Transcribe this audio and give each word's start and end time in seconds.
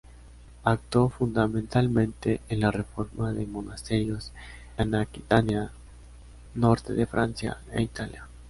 Actuó 0.63 1.09
fundamentalmente 1.09 2.41
en 2.49 2.61
la 2.61 2.71
reforma 2.71 3.33
de 3.33 3.45
monasterios 3.45 4.31
en 4.75 4.95
Aquitania, 4.95 5.69
norte 6.55 6.93
de 6.93 7.05
Francia, 7.05 7.57
e 7.71 7.83
Italia. 7.83 8.27